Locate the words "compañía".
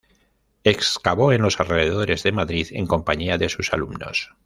2.87-3.37